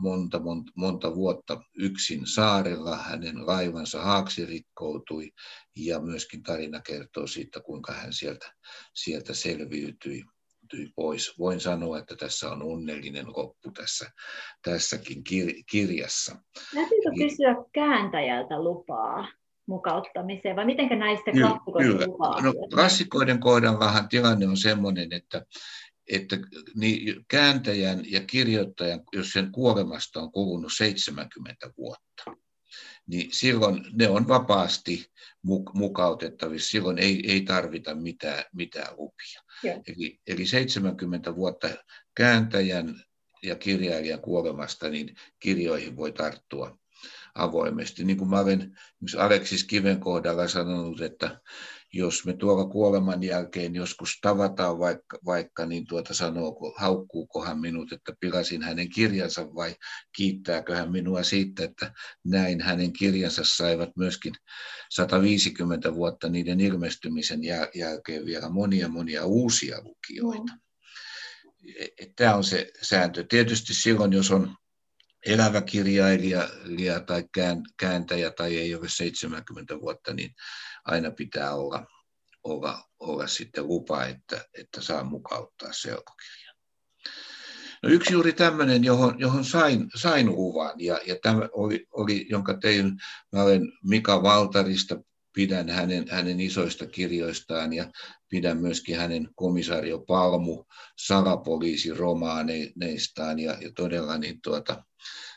monta, 0.00 0.38
monta, 0.38 0.72
monta 0.76 1.14
vuotta 1.14 1.60
yksin 1.78 2.26
saarella. 2.26 2.96
Hänen 2.96 3.46
laivansa 3.46 4.02
haaksi 4.02 4.46
rikkoutui 4.46 5.30
ja 5.76 6.00
myöskin 6.00 6.42
tarina 6.42 6.80
kertoo 6.80 7.26
siitä, 7.26 7.60
kuinka 7.60 7.92
hän 7.92 8.12
sieltä, 8.12 8.52
sieltä 8.94 9.34
selviytyi 9.34 10.24
pois. 10.94 11.38
Voin 11.38 11.60
sanoa, 11.60 11.98
että 11.98 12.16
tässä 12.16 12.50
on 12.50 12.62
onnellinen 12.62 13.26
loppu 13.26 13.70
tässä, 13.70 14.10
tässäkin 14.62 15.22
kir- 15.30 15.62
kirjassa. 15.70 16.36
Täytyykö 16.74 17.10
kysyä 17.18 17.54
kääntäjältä 17.72 18.62
lupaa 18.62 19.28
mukauttamiseen, 19.66 20.56
vai 20.56 20.64
miten 20.64 20.98
näistä 20.98 21.30
klassikoista 21.32 22.06
lupaa? 22.06 22.42
No, 22.42 22.52
klassikoiden 22.74 23.40
kohdallahan 23.40 24.08
tilanne 24.08 24.46
on 24.46 24.56
sellainen, 24.56 25.12
että 25.12 25.42
että 26.12 26.36
niin 26.74 27.24
kääntäjän 27.28 28.00
ja 28.10 28.20
kirjoittajan, 28.20 29.00
jos 29.12 29.30
sen 29.30 29.52
kuolemasta 29.52 30.20
on 30.20 30.32
kulunut 30.32 30.72
70 30.76 31.70
vuotta, 31.78 32.24
niin 33.06 33.32
silloin 33.32 33.84
ne 33.92 34.08
on 34.08 34.28
vapaasti 34.28 35.12
mukautettavissa, 35.74 36.70
silloin 36.70 36.98
ei, 36.98 37.22
ei 37.26 37.40
tarvita 37.40 37.94
mitään, 37.94 38.44
mitään 38.52 38.96
lupia. 38.96 39.42
Eli, 39.86 40.20
eli 40.26 40.46
70 40.46 41.36
vuotta 41.36 41.68
kääntäjän 42.14 43.02
ja 43.42 43.56
kirjailijan 43.56 44.20
kuolemasta, 44.20 44.88
niin 44.88 45.16
kirjoihin 45.38 45.96
voi 45.96 46.12
tarttua 46.12 46.78
avoimesti. 47.34 48.04
Niin 48.04 48.16
kuin 48.16 48.30
mä 48.30 48.40
olen 48.40 48.78
Aleksis 49.18 49.64
Kiven 49.64 50.00
kohdalla 50.00 50.48
sanonut, 50.48 51.00
että 51.00 51.40
jos 51.92 52.26
me 52.26 52.32
tuolla 52.32 52.66
kuoleman 52.66 53.22
jälkeen 53.22 53.74
joskus 53.74 54.18
tavataan 54.22 54.78
vaikka, 54.78 55.18
vaikka 55.24 55.66
niin 55.66 55.86
tuota 55.86 56.14
sanoo, 56.14 56.74
haukkuukohan 56.76 57.60
minut, 57.60 57.92
että 57.92 58.12
pilasin 58.20 58.62
hänen 58.62 58.88
kirjansa 58.88 59.54
vai 59.54 59.74
kiittääkö 60.16 60.76
hän 60.76 60.92
minua 60.92 61.22
siitä, 61.22 61.64
että 61.64 61.92
näin 62.24 62.60
hänen 62.60 62.92
kirjansa 62.92 63.42
saivat 63.44 63.90
myöskin 63.96 64.34
150 64.90 65.94
vuotta 65.94 66.28
niiden 66.28 66.60
ilmestymisen 66.60 67.40
jälkeen 67.74 68.26
vielä 68.26 68.48
monia 68.48 68.88
monia 68.88 69.24
uusia 69.24 69.82
lukijoita. 69.82 70.52
Mm. 70.52 70.60
Tämä 72.16 72.34
on 72.34 72.44
se 72.44 72.72
sääntö. 72.82 73.24
Tietysti 73.28 73.74
silloin, 73.74 74.12
jos 74.12 74.30
on 74.30 74.56
elävä 75.26 75.60
kirjailija 75.60 77.00
tai 77.06 77.24
kääntäjä 77.76 78.30
tai 78.30 78.56
ei 78.56 78.74
ole 78.74 78.88
70 78.88 79.80
vuotta, 79.80 80.14
niin 80.14 80.34
aina 80.84 81.10
pitää 81.10 81.54
olla, 81.54 81.86
olla, 82.44 82.84
olla 82.98 83.26
sitten 83.26 83.66
lupa, 83.66 84.04
että, 84.04 84.44
että 84.58 84.80
saa 84.80 85.04
mukauttaa 85.04 85.72
selkokirjan. 85.72 86.56
No 87.82 87.88
yksi 87.88 88.12
juuri 88.12 88.32
tämmöinen, 88.32 88.84
johon, 88.84 89.20
johon 89.20 89.44
sain, 89.44 89.90
sain 89.94 90.26
luvan, 90.26 90.74
ja, 90.78 90.98
ja 91.06 91.16
tämä 91.22 91.48
oli, 91.52 91.86
oli, 91.92 92.26
jonka 92.30 92.54
tein, 92.54 92.92
mä 93.32 93.42
olen 93.42 93.62
Mika 93.84 94.22
Valtarista, 94.22 94.96
pidän 95.36 95.68
hänen, 95.68 96.04
hänen 96.10 96.40
isoista 96.40 96.86
kirjoistaan 96.86 97.72
ja 97.72 97.90
pidän 98.28 98.58
myöskin 98.58 98.96
hänen 98.96 99.28
komisario 99.34 99.98
Palmu 99.98 100.64
salapoliisiromaaneistaan 100.98 103.38
ja, 103.38 103.56
ja 103.60 103.70
todella 103.76 104.18
niin 104.18 104.40
tuota, 104.42 104.84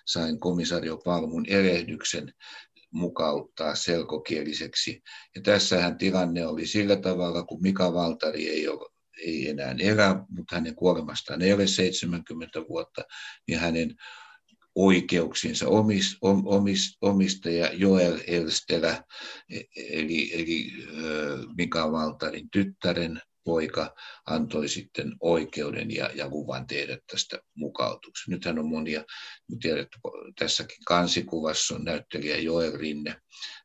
sain 0.05 0.39
komisario 0.39 0.97
Palmun 0.97 1.45
erehdyksen 1.47 2.33
mukauttaa 2.91 3.75
selkokieliseksi. 3.75 5.01
Ja 5.35 5.41
tässähän 5.41 5.97
tilanne 5.97 6.47
oli 6.47 6.67
sillä 6.67 6.95
tavalla, 6.95 7.43
kun 7.43 7.61
Mika 7.61 7.93
Valtari 7.93 8.49
ei 8.49 8.67
ole 8.67 8.89
ei 9.25 9.49
enää 9.49 9.75
elä, 9.79 10.25
mutta 10.29 10.55
hänen 10.55 10.75
kuolemastaan 10.75 11.41
ei 11.41 11.53
ole 11.53 11.67
70 11.67 12.59
vuotta, 12.69 13.01
niin 13.47 13.59
hänen 13.59 13.95
oikeuksinsa 14.75 15.67
omis, 15.67 16.17
omis, 16.21 16.97
omistaja 17.01 17.73
Joel 17.73 18.19
Elstelä, 18.27 19.03
eli, 19.75 20.41
eli 20.41 20.71
Mika 21.57 21.91
Valtarin 21.91 22.49
tyttären 22.51 23.21
poika 23.43 23.95
antoi 24.25 24.67
sitten 24.67 25.15
oikeuden 25.19 25.91
ja, 25.91 26.09
ja 26.15 26.29
luvan 26.29 26.67
tehdä 26.67 26.97
tästä 27.11 27.39
mukautuksen. 27.55 28.31
Nythän 28.31 28.59
on 28.59 28.69
monia, 28.69 29.03
tiedät, 29.61 29.87
tässäkin 30.39 30.83
kansikuvassa 30.87 31.75
on 31.75 31.83
näyttelijä 31.83 32.37
Joel 32.37 32.77
Rinne, 32.77 33.15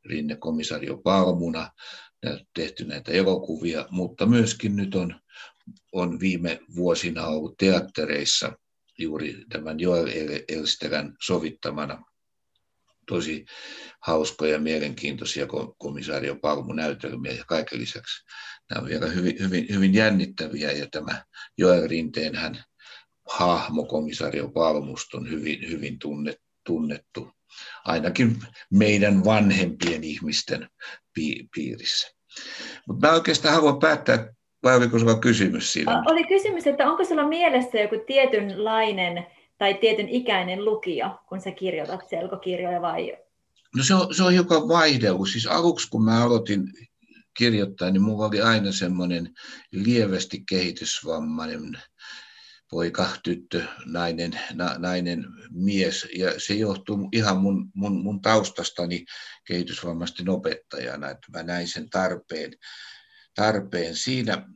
Rinne 0.04 0.37
komisario 0.37 0.96
Palmuna, 0.96 1.70
tehty 2.54 2.84
näitä 2.84 3.12
elokuvia, 3.12 3.87
mutta 3.90 4.26
myöskin 4.26 4.76
nyt 4.76 4.94
on, 4.94 5.20
on 5.92 6.20
viime 6.20 6.61
vuosina 6.76 7.26
ollut 7.26 7.54
teattereissa 7.58 8.52
juuri 8.99 9.45
tämän 9.49 9.81
Joel 9.81 10.09
Elsterän 10.49 11.17
sovittamana 11.23 12.03
tosi 13.07 13.45
hauskoja 14.01 14.53
ja 14.53 14.59
mielenkiintoisia 14.59 15.47
komisaario 15.79 16.37
Palmu-näytelmiä 16.37 17.33
ja 17.33 17.45
kaiken 17.45 17.81
lisäksi 17.81 18.25
nämä 18.71 18.83
on 18.83 18.89
vielä 18.89 19.07
hyvin, 19.07 19.37
hyvin, 19.39 19.67
hyvin 19.71 19.95
jännittäviä 19.95 20.73
ja 20.73 20.87
tämä 20.91 21.25
Joel 21.59 21.89
Rinteen 21.89 22.35
hän 22.35 22.65
hahmo 23.31 23.85
komisaario 23.85 24.49
Palmusta 24.49 25.19
on 25.19 25.31
hyvin, 25.31 25.71
hyvin 25.71 25.99
tunnettu, 26.67 27.31
ainakin 27.85 28.39
meidän 28.71 29.25
vanhempien 29.25 30.05
ihmisten 30.05 30.69
piirissä. 31.55 32.09
Mutta 32.89 33.07
mä 33.07 33.15
oikeastaan 33.15 33.55
haluan 33.55 33.79
päättää, 33.79 34.34
vai 34.64 34.76
oliko 34.76 34.99
sinulla 34.99 35.18
kysymys 35.18 35.73
siinä? 35.73 36.02
Oli 36.06 36.25
kysymys, 36.25 36.66
että 36.66 36.90
onko 36.90 37.04
sinulla 37.04 37.28
mielessä 37.28 37.78
joku 37.78 37.97
tietynlainen 38.06 39.26
tai 39.59 39.75
tietyn 39.75 40.09
ikäinen 40.09 40.64
lukija, 40.64 41.18
kun 41.28 41.40
sä 41.40 41.50
kirjoitat 41.50 42.09
selkokirjoja 42.11 42.83
vai? 42.83 43.16
No 43.76 43.85
se 43.85 43.94
on, 43.94 44.14
se 44.14 44.23
on 44.23 44.33
hiukan 44.33 44.68
vaihdellut. 44.68 45.28
Siis 45.28 45.47
aluksi 45.47 45.90
kun 45.90 46.04
mä 46.04 46.25
aloitin 46.25 46.64
kirjoittaa, 47.37 47.90
niin 47.90 48.02
mulla 48.02 48.26
oli 48.26 48.40
aina 48.40 48.73
semmoinen 48.73 49.35
lievästi 49.73 50.44
kehitysvammainen 50.49 51.78
poika, 52.71 53.09
tyttö, 53.23 53.62
nainen, 53.87 54.40
na, 54.54 54.75
nainen, 54.78 55.26
mies. 55.50 56.09
Ja 56.18 56.40
se 56.40 56.54
johtuu 56.54 57.09
ihan 57.12 57.37
mun, 57.37 57.71
mun, 57.75 58.02
mun 58.02 58.21
taustastani 58.21 59.04
kehitysvammaisten 59.47 60.28
opettajana, 60.28 61.11
että 61.11 61.26
mä 61.33 61.42
näin 61.42 61.68
sen 61.68 61.90
tarpeen, 61.90 62.52
tarpeen 63.35 63.97
siinä, 63.97 64.49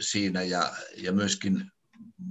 siinä 0.00 0.42
ja, 0.42 0.72
ja 0.96 1.12
myöskin 1.12 1.64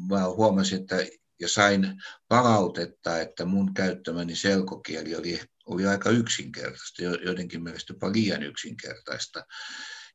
mä 0.10 0.25
huomasin, 0.25 0.81
että 0.81 0.96
ja 1.39 1.50
sain 1.50 2.01
palautetta, 2.27 3.19
että 3.22 3.46
mun 3.46 3.74
käyttämäni 3.74 4.36
selkokieli 4.36 5.15
oli, 5.15 5.39
oli 5.65 5.88
aika 5.88 6.10
yksinkertaista, 6.10 7.03
joidenkin 7.03 7.63
mielestä 7.63 7.93
jopa 7.93 8.12
liian 8.12 8.43
yksinkertaista. 8.43 9.46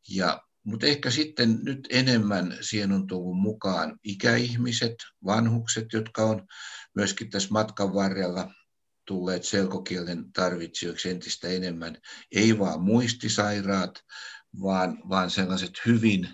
Ja, 0.08 0.42
mutta 0.64 0.86
ehkä 0.86 1.10
sitten 1.10 1.58
nyt 1.62 1.88
enemmän 1.90 2.58
siihen 2.60 2.92
on 2.92 3.06
tullut 3.06 3.40
mukaan 3.40 3.98
ikäihmiset, 4.04 4.94
vanhukset, 5.24 5.86
jotka 5.92 6.24
on 6.24 6.46
myöskin 6.94 7.30
tässä 7.30 7.48
matkan 7.52 7.94
varrella 7.94 8.50
tulleet 9.06 9.44
selkokielen 9.44 10.32
tarvitsijoiksi 10.32 11.10
entistä 11.10 11.48
enemmän. 11.48 11.96
Ei 12.32 12.58
vaan 12.58 12.82
muistisairaat, 12.82 13.94
vaan, 14.60 14.98
vaan 15.08 15.30
sellaiset 15.30 15.72
hyvin 15.86 16.28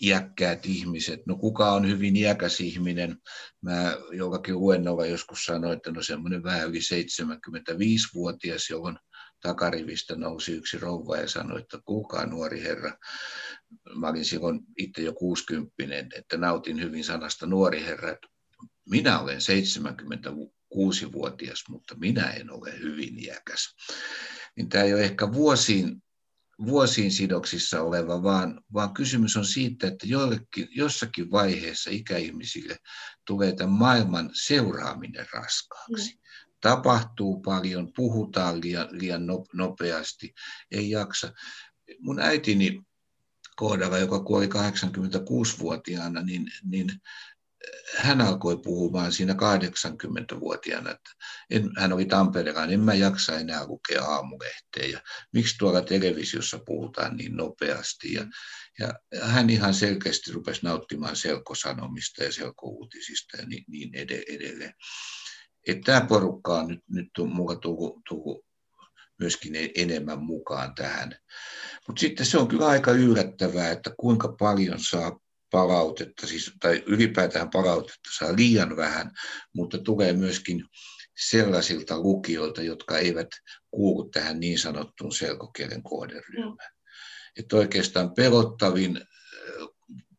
iäkkäät 0.00 0.66
ihmiset. 0.66 1.26
No 1.26 1.36
kuka 1.36 1.72
on 1.72 1.88
hyvin 1.88 2.16
iäkäs 2.16 2.60
ihminen? 2.60 3.18
Mä 3.60 3.96
jollakin 4.12 4.58
luennolla 4.58 5.06
joskus 5.06 5.44
sanoin, 5.44 5.76
että 5.76 5.90
no 5.90 6.02
semmoinen 6.02 6.42
vähän 6.42 6.68
yli 6.68 6.78
75-vuotias, 6.78 8.70
johon 8.70 8.98
takarivistä 9.40 10.16
nousi 10.16 10.52
yksi 10.52 10.78
rouva 10.78 11.16
ja 11.16 11.28
sanoi, 11.28 11.60
että 11.60 11.78
kuka 11.84 12.26
nuori 12.26 12.62
herra. 12.62 12.96
Mä 13.94 14.08
olin 14.08 14.24
silloin 14.24 14.60
itse 14.78 15.02
jo 15.02 15.12
60 15.12 15.74
että 16.16 16.36
nautin 16.36 16.82
hyvin 16.82 17.04
sanasta 17.04 17.46
nuori 17.46 17.84
herra. 17.84 18.16
Minä 18.90 19.20
olen 19.20 19.38
76-vuotias, 19.38 21.64
mutta 21.68 21.94
minä 21.94 22.30
en 22.30 22.50
ole 22.50 22.78
hyvin 22.78 23.18
iäkäs. 23.18 23.74
Niin 24.56 24.68
tämä 24.68 24.84
ei 24.84 24.94
ole 24.94 25.02
ehkä 25.02 25.32
vuosiin 25.32 26.03
vuosiin 26.66 27.12
sidoksissa 27.12 27.82
oleva, 27.82 28.22
vaan, 28.22 28.60
vaan 28.72 28.94
kysymys 28.94 29.36
on 29.36 29.44
siitä, 29.44 29.86
että 29.86 30.06
joillekin, 30.06 30.68
jossakin 30.70 31.30
vaiheessa 31.30 31.90
ikäihmisille 31.90 32.76
tulee 33.26 33.52
tämän 33.52 33.74
maailman 33.74 34.30
seuraaminen 34.32 35.26
raskaaksi. 35.32 36.14
Mm. 36.14 36.20
Tapahtuu 36.60 37.40
paljon, 37.40 37.92
puhutaan 37.96 38.60
liian, 38.60 38.88
liian 38.90 39.22
nopeasti, 39.54 40.34
ei 40.70 40.90
jaksa. 40.90 41.32
Mun 42.00 42.20
äitini 42.20 42.82
kohdalla, 43.56 43.98
joka 43.98 44.20
kuoli 44.20 44.46
86-vuotiaana, 44.46 46.22
niin, 46.22 46.46
niin 46.64 46.88
hän 47.96 48.20
alkoi 48.20 48.58
puhumaan 48.58 49.12
siinä 49.12 49.32
80-vuotiaana, 49.32 50.90
että 50.90 51.10
en, 51.50 51.70
hän 51.76 51.92
oli 51.92 52.04
Tampereella, 52.04 52.64
en 52.64 52.80
mä 52.80 52.94
jaksa 52.94 53.38
enää 53.38 53.66
lukea 53.66 54.04
aamulehteä 54.04 54.86
ja 54.86 55.00
miksi 55.32 55.58
tuolla 55.58 55.82
televisiossa 55.82 56.58
puhutaan 56.66 57.16
niin 57.16 57.36
nopeasti. 57.36 58.12
Ja, 58.12 58.26
ja 58.78 58.92
hän 59.22 59.50
ihan 59.50 59.74
selkeästi 59.74 60.32
rupesi 60.32 60.60
nauttimaan 60.62 61.16
selkosanomista 61.16 62.24
ja 62.24 62.32
selkouutisista 62.32 63.36
ja 63.36 63.46
niin, 63.46 63.64
niin 63.68 63.94
edelleen. 64.28 64.74
Että 65.66 65.92
tämä 65.92 66.06
porukka 66.06 66.54
on 66.54 66.68
nyt, 66.68 66.80
nyt 66.88 67.08
mulla 67.34 67.56
tullut, 67.56 68.02
tullut 68.08 68.44
myöskin 69.18 69.52
enemmän 69.74 70.24
mukaan 70.24 70.74
tähän. 70.74 71.16
Mutta 71.86 72.00
sitten 72.00 72.26
se 72.26 72.38
on 72.38 72.48
kyllä 72.48 72.66
aika 72.66 72.90
yllättävää, 72.90 73.70
että 73.70 73.90
kuinka 74.00 74.36
paljon 74.38 74.78
saa 74.90 75.18
palautetta, 75.50 76.26
siis, 76.26 76.52
tai 76.60 76.82
ylipäätään 76.86 77.50
palautetta 77.50 78.10
saa 78.18 78.36
liian 78.36 78.76
vähän, 78.76 79.10
mutta 79.54 79.78
tulee 79.78 80.12
myöskin 80.12 80.64
sellaisilta 81.16 81.98
lukijoilta, 81.98 82.62
jotka 82.62 82.98
eivät 82.98 83.28
kuulu 83.70 84.08
tähän 84.08 84.40
niin 84.40 84.58
sanottuun 84.58 85.14
selkokielen 85.14 85.82
kohderyhmään. 85.82 86.70
Mm. 86.70 86.90
Että 87.38 87.56
oikeastaan 87.56 88.14
pelottavin 88.14 88.96
äh, 88.96 89.68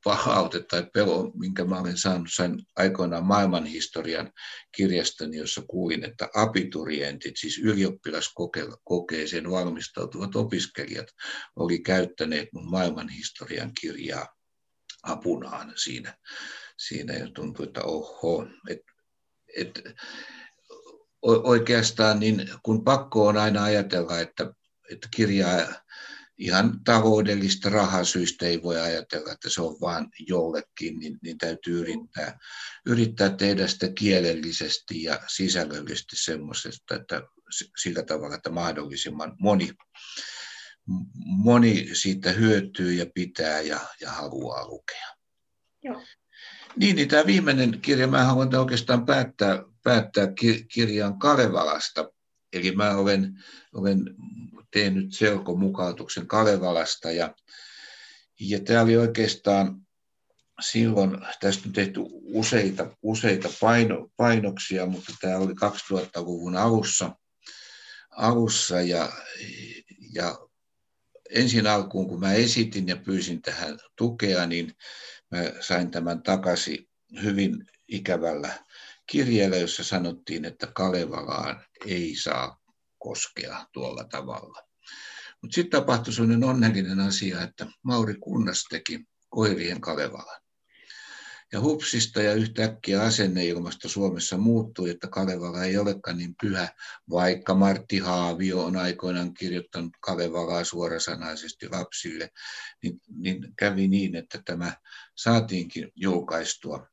palaute 0.04 0.64
tai 0.70 0.88
pelo, 0.94 1.32
minkä 1.40 1.66
mä 1.66 1.80
olen 1.80 1.98
saanut, 1.98 2.28
sain 2.32 2.66
aikoinaan 2.76 3.26
maailmanhistorian 3.26 4.32
kirjastani, 4.76 5.38
jossa 5.38 5.62
kuulin, 5.68 6.04
että 6.04 6.30
abiturientit, 6.36 7.38
siis 7.38 7.58
ylioppilaskokeeseen 7.58 9.52
valmistautuvat 9.52 10.36
opiskelijat, 10.36 11.08
oli 11.56 11.80
käyttäneet 11.80 12.50
mun 12.54 12.70
maailmanhistorian 12.70 13.72
kirjaa 13.82 14.35
apunaan 15.06 15.74
siinä. 15.76 16.18
Siinä 16.78 17.13
ja 17.13 17.28
tuntui, 17.36 17.65
että 17.65 17.84
oho, 17.84 18.48
et, 18.70 18.82
et, 19.58 19.84
oikeastaan 21.22 22.20
niin 22.20 22.50
kun 22.63 22.84
pakko 22.84 23.28
on 23.28 23.38
aina 23.38 23.63
ajatella, 23.63 24.20
että, 24.20 24.54
että 24.91 25.08
kirjaa 25.15 25.68
ihan 26.38 26.84
taloudellista 26.84 27.70
rahasyistä 27.70 28.46
ei 28.46 28.63
voi 28.63 28.80
ajatella, 28.80 29.32
että 29.32 29.50
se 29.50 29.62
on 29.62 29.78
vain 29.82 30.08
jollekin, 30.28 31.00
niin, 31.00 31.18
niin 31.22 31.38
täytyy 31.38 31.80
yrittää, 31.80 32.39
yrittää 32.86 33.30
tehdä 33.30 33.68
sitä 33.68 33.89
kielellisesti 33.89 35.04
ja 35.04 35.20
sisällöllisesti 35.28 36.15
semmoisesta, 36.15 36.96
että 36.96 37.22
sillä 37.82 38.04
tavalla, 38.04 38.36
että 38.36 38.50
mahdollisimman 38.50 39.36
moni 39.39 39.72
moni 41.26 41.89
siitä 41.93 42.32
hyötyy 42.32 42.93
ja 42.93 43.06
pitää 43.13 43.62
ja, 43.62 43.80
ja 44.02 44.12
haluaa 44.12 44.67
lukea. 44.67 45.08
Joo. 45.84 46.02
Niin, 46.76 46.95
niin 46.95 47.08
tämä 47.08 47.26
viimeinen 47.26 47.82
kirja, 47.82 48.08
mä 48.08 48.24
haluan 48.24 48.56
oikeastaan 48.56 49.06
päättää, 49.06 49.63
päättää 49.84 50.28
kirjan 50.74 51.19
Kalevalasta. 51.19 52.10
Eli 52.54 52.71
mä 52.71 52.95
olen, 52.95 53.43
olen 53.74 54.00
tehnyt 54.71 55.13
selkomukautuksen 55.13 56.28
Kalevalasta 56.28 57.12
ja, 57.12 57.36
ja 58.39 58.60
tämä 58.60 58.82
oli 58.82 58.98
oikeastaan 58.98 59.86
silloin, 60.62 61.17
tästä 61.39 61.63
on 61.65 61.74
tehty 61.74 62.00
useita, 62.24 62.95
useita 63.02 63.50
paino, 63.62 64.10
painoksia, 64.17 64.86
mutta 64.86 65.13
tämä 65.21 65.38
oli 65.38 65.54
2000-luvun 65.54 66.56
alussa, 66.56 67.15
alussa 68.12 68.82
ja, 68.82 69.10
ja 70.13 70.38
ensin 71.30 71.68
alkuun, 71.68 72.08
kun 72.08 72.20
mä 72.20 72.34
esitin 72.34 72.88
ja 72.88 72.98
pyysin 72.98 73.42
tähän 73.42 73.80
tukea, 73.96 74.46
niin 74.46 74.76
mä 75.32 75.62
sain 75.62 75.92
tämän 75.92 76.24
takaisin 76.24 76.90
hyvin 77.24 77.66
ikävällä 77.88 78.54
kirjeellä, 79.08 79.58
jossa 79.58 79.84
sanottiin, 79.84 80.46
että 80.46 80.68
Kalevalaan 80.68 81.66
ei 81.86 82.16
saa 82.16 82.62
koskea 82.98 83.66
tuolla 83.72 84.04
tavalla. 84.04 84.62
Mutta 85.42 85.56
sitten 85.56 85.80
tapahtui 85.82 86.14
sellainen 86.14 86.44
onnellinen 86.44 87.00
asia, 87.00 87.42
että 87.42 87.66
Mauri 87.84 88.16
Kunnas 88.16 88.66
teki 88.70 89.06
koirien 89.30 89.82
Kalevalan. 89.82 90.42
Ja 91.56 91.62
hupsista 91.62 92.22
ja 92.22 92.34
yhtäkkiä 92.34 93.02
asenneilmasta 93.02 93.89
Suomessa 93.89 94.38
muuttui, 94.38 94.89
että 94.89 95.08
Kalevala 95.08 95.63
ei 95.63 95.78
olekaan 95.78 96.18
niin 96.18 96.36
pyhä, 96.41 96.68
vaikka 97.10 97.54
Martti 97.54 98.00
Haavio 98.00 98.63
on 98.63 98.78
aikoinaan 98.78 99.34
kirjoittanut 99.34 99.91
Kalevalaa 100.00 100.63
suorasanaisesti 100.63 101.70
lapsille, 101.70 102.30
niin, 102.84 103.02
niin 103.18 103.54
kävi 103.58 103.88
niin, 103.88 104.15
että 104.15 104.41
tämä 104.46 104.74
saatiinkin 105.15 105.91
julkaistua. 105.96 106.88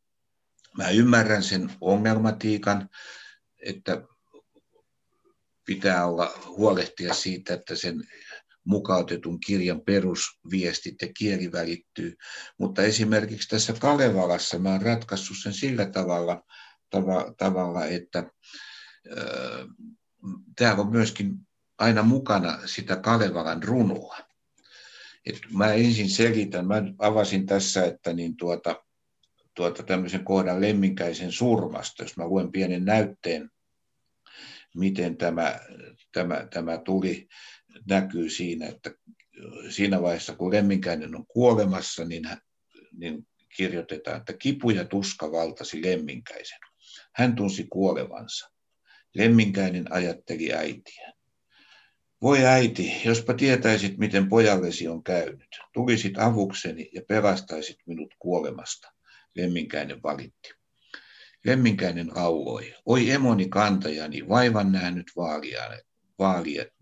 Mä 0.77 0.91
ymmärrän 0.91 1.43
sen 1.43 1.71
ongelmatiikan, 1.81 2.89
että 3.67 4.03
pitää 5.67 6.07
olla 6.07 6.33
huolehtia 6.47 7.15
siitä, 7.15 7.55
että 7.55 7.77
sen 7.77 8.05
mukautetun 8.65 9.41
kirjan 9.41 9.81
perusviestit 9.81 11.03
ja 11.03 11.09
kieli 11.19 11.53
välittyy. 11.53 12.17
Mutta 12.59 12.83
esimerkiksi 12.83 13.49
tässä 13.49 13.73
Kalevalassa 13.73 14.59
mä 14.59 14.71
oon 14.71 14.83
ratkaissut 14.83 15.37
sen 15.43 15.53
sillä 15.53 15.87
tavalla, 15.87 16.45
tava, 16.91 17.35
tavalla 17.39 17.87
että 17.87 18.19
äh, 18.19 19.67
täällä 20.57 20.83
on 20.83 20.91
myöskin 20.91 21.35
aina 21.79 22.03
mukana 22.03 22.59
sitä 22.67 22.97
Kalevalan 22.97 23.63
runoa. 23.63 24.19
Et 25.27 25.39
mä 25.53 25.73
ensin 25.73 26.11
selitän, 26.11 26.67
mä 26.67 26.83
avasin 26.99 27.47
tässä, 27.47 27.85
että 27.85 28.13
niin 28.13 28.37
tuota, 28.37 28.85
tuota 29.55 29.83
tämmöisen 29.83 30.25
kohdan 30.25 30.61
lemminkäisen 30.61 31.33
surmasta, 31.33 32.03
jos 32.03 32.17
mä 32.17 32.27
luen 32.27 32.53
pienen 32.53 32.85
näytteen, 32.85 33.51
miten 34.75 35.17
tämä, 35.17 35.61
tämä, 36.13 36.47
tämä 36.53 36.79
tuli, 36.79 37.29
näkyy 37.89 38.31
siinä, 38.31 38.67
että 38.67 38.91
siinä 39.71 40.03
vaiheessa 40.03 40.37
kun 40.37 40.53
lemminkäinen 40.53 41.17
on 41.17 41.27
kuolemassa, 41.27 42.05
niin, 42.05 42.25
niin 42.93 43.27
kirjoitetaan, 43.57 44.17
että 44.17 44.33
kipu 44.33 44.71
ja 44.71 44.85
tuska 44.85 45.33
valtasi 45.33 45.83
lemminkäisen. 45.85 46.59
Hän 47.13 47.37
tunsi 47.37 47.67
kuolevansa. 47.71 48.51
Lemminkäinen 49.15 49.93
ajatteli 49.93 50.53
äitiä. 50.53 51.13
Voi 52.23 52.45
äiti, 52.45 52.93
jospa 53.05 53.35
tietäisit, 53.35 53.99
miten 53.99 54.29
pojallesi 54.29 54.89
on 54.89 55.03
käynyt. 55.03 55.49
Tulisit 55.75 56.19
avukseni 56.19 56.91
ja 56.93 57.03
pelastaisit 57.09 57.77
minut 57.87 58.15
kuolemasta, 58.19 58.93
lemminkäinen 59.35 60.03
valitti. 60.03 60.51
Lemminkäinen 61.45 62.11
lauloi, 62.15 62.75
oi 62.87 63.11
emoni 63.11 63.49
kantajani, 63.49 64.29
vaivan 64.29 64.73
nähnyt 64.73 65.07
vaalijani, 65.17 65.77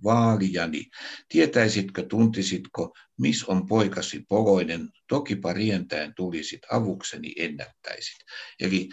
vaalijani. 0.04 0.84
Tietäisitkö, 1.28 2.06
tuntisitko, 2.06 2.94
miss 3.18 3.44
on 3.44 3.66
poikasi 3.66 4.24
poloinen, 4.28 4.88
tokipa 5.08 5.52
rientäen 5.52 6.14
tulisit 6.14 6.60
avukseni 6.70 7.32
ennättäisit. 7.36 8.16
Eli 8.60 8.88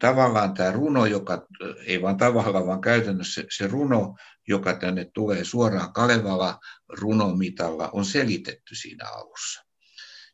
tavallaan 0.00 0.54
tämä 0.54 0.72
runo, 0.72 1.06
joka, 1.06 1.46
ei 1.86 2.02
vaan 2.02 2.16
tavallaan, 2.16 2.66
vaan 2.66 2.80
käytännössä 2.80 3.44
se 3.56 3.66
runo, 3.66 4.16
joka 4.48 4.74
tänne 4.74 5.10
tulee 5.14 5.44
suoraan 5.44 5.92
Kalevala 5.92 6.58
runomitalla, 6.88 7.90
on 7.92 8.04
selitetty 8.04 8.74
siinä 8.74 9.04
alussa. 9.08 9.66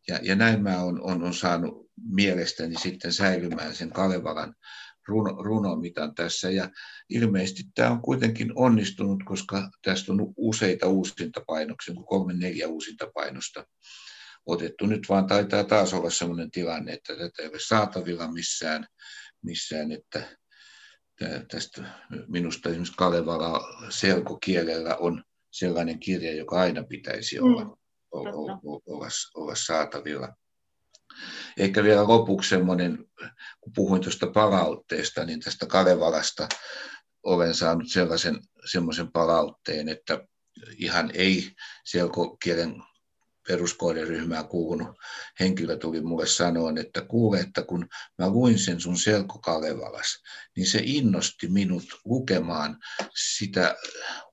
Ja, 0.09 0.18
ja 0.22 0.35
näin 0.35 0.62
mä 0.62 0.78
on, 0.78 1.02
on, 1.02 1.22
on 1.22 1.35
saanut 1.35 1.90
mielestäni 1.96 2.74
sitten 2.78 3.12
säilymään 3.12 3.74
sen 3.74 3.90
Kalevalan 3.90 4.55
runo, 5.09 5.43
runomitan 5.43 6.15
tässä. 6.15 6.51
Ja 6.51 6.71
ilmeisesti 7.09 7.62
tämä 7.75 7.91
on 7.91 8.03
kuitenkin 8.03 8.53
onnistunut, 8.55 9.23
koska 9.25 9.71
tästä 9.83 10.12
on 10.12 10.33
useita 10.37 10.88
uusintapainoksia, 10.88 11.95
kuin 11.95 12.07
kolme 12.07 12.33
neljä 12.33 12.69
uusintapainosta 12.69 13.67
otettu. 14.47 14.87
Nyt 14.87 15.09
vaan 15.09 15.27
taitaa 15.27 15.65
taas 15.65 15.95
olla 15.95 16.11
sellainen 16.11 16.51
tilanne, 16.51 16.93
että 16.93 17.17
tätä 17.17 17.43
ei 17.43 17.49
ole 17.49 17.59
saatavilla 17.67 18.33
missään, 18.33 18.87
missään 19.43 19.93
että 19.93 20.37
tästä 21.51 21.83
minusta 22.29 22.69
esimerkiksi 22.69 22.95
Kalevala 22.97 23.61
selkokielellä 23.91 24.97
on 24.97 25.25
sellainen 25.51 26.01
kirja, 26.01 26.35
joka 26.35 26.61
aina 26.61 26.85
pitäisi 26.85 27.41
olla, 27.41 27.65
mm, 27.65 27.71
olla, 28.11 28.61
olla, 28.87 29.09
olla 29.35 29.55
saatavilla. 29.55 30.29
Ehkä 31.57 31.83
vielä 31.83 32.09
lopuksi 32.09 32.48
semmoinen, 32.48 32.98
kun 33.61 33.72
puhuin 33.75 34.03
tuosta 34.03 34.27
palautteesta, 34.27 35.25
niin 35.25 35.40
tästä 35.40 35.66
Kalevalasta 35.66 36.48
olen 37.22 37.55
saanut 37.55 37.88
sellaisen 37.88 38.40
semmoisen 38.70 39.12
palautteen, 39.12 39.88
että 39.88 40.20
ihan 40.79 41.11
ei 41.14 41.51
selkokielen 41.85 42.83
peruskohderyhmään 43.48 44.48
kuulunut 44.48 44.98
henkilö 45.40 45.76
tuli 45.76 46.00
mulle 46.00 46.26
sanoa, 46.26 46.72
että 46.81 47.00
kuule, 47.00 47.40
että 47.40 47.62
kun 47.62 47.88
mä 48.18 48.28
luin 48.28 48.59
sen 48.59 48.81
sun 48.81 48.96
selkokalevalas, 48.96 50.22
niin 50.57 50.66
se 50.66 50.81
innosti 50.85 51.48
minut 51.48 51.85
lukemaan 52.05 52.78
sitä 53.14 53.76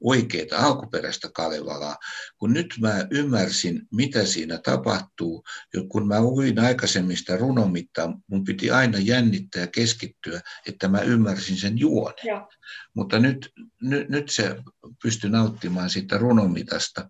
oikeaa 0.04 0.66
alkuperäistä 0.66 1.30
Kalevalaa, 1.34 1.98
kun 2.38 2.54
nyt 2.54 2.76
mä 2.82 3.08
ymmärsin, 3.12 3.88
mitä 3.92 4.26
siinä 4.26 4.58
tapahtuu, 4.58 5.44
kun 5.90 6.08
mä 6.08 6.22
luin 6.22 6.60
aikaisemmin 6.60 7.18
sitä 7.18 7.38
runomittaa, 7.38 8.20
mun 8.28 8.44
piti 8.44 8.72
aina 8.72 8.98
jännittää 8.98 9.62
ja 9.62 9.68
keskittyä, 9.68 10.42
että 10.68 10.88
mä 10.88 11.02
ymmärsin 11.02 11.58
sen 11.58 11.78
juonen. 11.78 12.16
Ja. 12.26 12.48
Mutta 12.94 13.20
nyt, 13.20 13.52
nyt, 13.82 14.10
nyt 14.10 14.30
se 14.30 14.56
pystyi 15.02 15.30
nauttimaan 15.30 15.90
siitä 15.90 16.18
runomitasta 16.18 17.10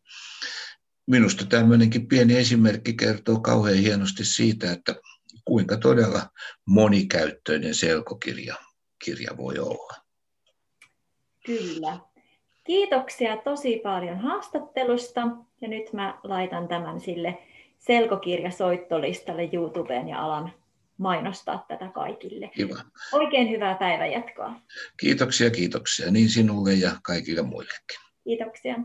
minusta 1.09 1.45
tämmöinenkin 1.45 2.07
pieni 2.07 2.37
esimerkki 2.37 2.93
kertoo 2.93 3.39
kauhean 3.39 3.77
hienosti 3.77 4.25
siitä, 4.25 4.71
että 4.71 4.95
kuinka 5.45 5.77
todella 5.77 6.21
monikäyttöinen 6.65 7.75
selkokirja 7.75 8.55
kirja 9.05 9.37
voi 9.37 9.59
olla. 9.59 9.93
Kyllä. 11.45 11.99
Kiitoksia 12.63 13.37
tosi 13.37 13.79
paljon 13.83 14.19
haastattelusta 14.19 15.21
ja 15.61 15.67
nyt 15.67 15.93
mä 15.93 16.19
laitan 16.23 16.67
tämän 16.67 16.99
sille 16.99 17.37
selkokirjasoittolistalle 17.77 19.49
YouTubeen 19.53 20.09
ja 20.09 20.23
alan 20.25 20.53
mainostaa 20.97 21.65
tätä 21.67 21.87
kaikille. 21.87 22.51
Hyvä. 22.57 22.83
Oikein 23.13 23.49
hyvää 23.49 23.75
päivänjatkoa. 23.75 24.51
Kiitoksia, 24.97 25.49
kiitoksia 25.49 26.11
niin 26.11 26.29
sinulle 26.29 26.73
ja 26.73 26.91
kaikille 27.03 27.41
muillekin. 27.41 27.99
Kiitoksia. 28.23 28.75